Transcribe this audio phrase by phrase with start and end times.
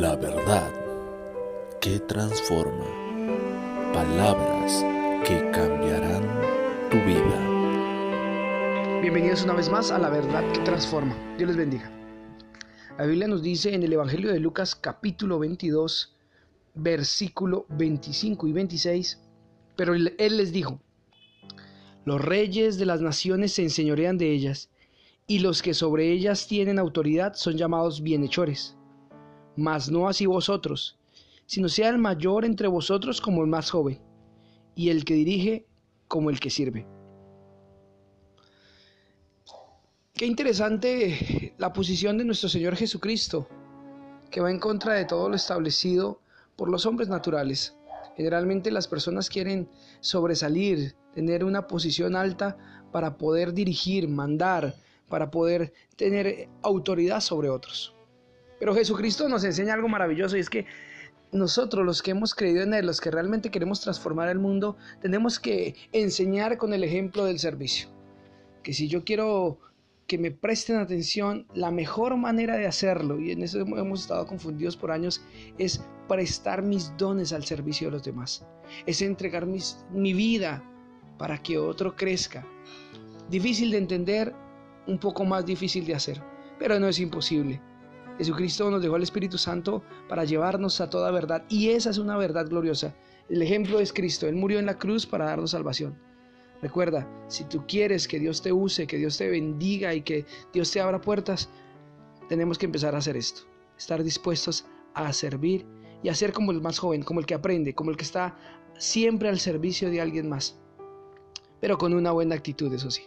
[0.00, 0.72] La verdad
[1.78, 2.86] que transforma.
[3.92, 4.82] Palabras
[5.22, 6.22] que cambiarán
[6.90, 9.00] tu vida.
[9.02, 11.14] Bienvenidos una vez más a La verdad que transforma.
[11.36, 11.90] Dios les bendiga.
[12.96, 16.16] La Biblia nos dice en el Evangelio de Lucas capítulo 22,
[16.74, 19.20] versículo 25 y 26,
[19.76, 20.80] pero él les dijo,
[22.06, 24.70] los reyes de las naciones se enseñorean de ellas,
[25.26, 28.74] y los que sobre ellas tienen autoridad son llamados bienhechores
[29.56, 30.98] mas no así vosotros,
[31.46, 34.00] sino sea el mayor entre vosotros como el más joven,
[34.74, 35.66] y el que dirige
[36.08, 36.86] como el que sirve.
[40.14, 43.48] Qué interesante la posición de nuestro Señor Jesucristo,
[44.30, 46.20] que va en contra de todo lo establecido
[46.56, 47.76] por los hombres naturales.
[48.16, 49.68] Generalmente las personas quieren
[50.00, 52.56] sobresalir, tener una posición alta
[52.92, 54.74] para poder dirigir, mandar,
[55.08, 57.94] para poder tener autoridad sobre otros.
[58.62, 60.66] Pero Jesucristo nos enseña algo maravilloso y es que
[61.32, 65.40] nosotros los que hemos creído en Él, los que realmente queremos transformar el mundo, tenemos
[65.40, 67.88] que enseñar con el ejemplo del servicio.
[68.62, 69.58] Que si yo quiero
[70.06, 74.76] que me presten atención, la mejor manera de hacerlo, y en eso hemos estado confundidos
[74.76, 75.24] por años,
[75.58, 78.46] es prestar mis dones al servicio de los demás.
[78.86, 80.62] Es entregar mi vida
[81.18, 82.46] para que otro crezca.
[83.28, 84.32] Difícil de entender,
[84.86, 86.22] un poco más difícil de hacer,
[86.60, 87.60] pero no es imposible.
[88.18, 92.16] Jesucristo nos dejó el Espíritu Santo para llevarnos a toda verdad y esa es una
[92.16, 92.94] verdad gloriosa.
[93.28, 95.98] El ejemplo es Cristo, Él murió en la cruz para darnos salvación.
[96.60, 100.70] Recuerda, si tú quieres que Dios te use, que Dios te bendiga y que Dios
[100.70, 101.48] te abra puertas,
[102.28, 103.42] tenemos que empezar a hacer esto,
[103.76, 105.66] estar dispuestos a servir
[106.02, 108.36] y a ser como el más joven, como el que aprende, como el que está
[108.78, 110.58] siempre al servicio de alguien más,
[111.60, 113.02] pero con una buena actitud, eso sí.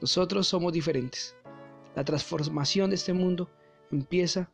[0.00, 1.36] Nosotros somos diferentes.
[1.94, 3.50] La transformación de este mundo
[3.90, 4.50] empieza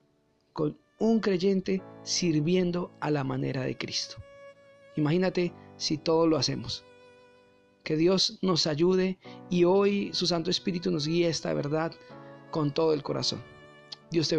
[0.52, 4.16] con un creyente sirviendo a la manera de Cristo.
[4.96, 6.84] Imagínate si todos lo hacemos.
[7.82, 11.92] Que Dios nos ayude y hoy su Santo Espíritu nos guíe esta verdad
[12.50, 13.42] con todo el corazón.
[14.10, 14.38] Dios te bendiga.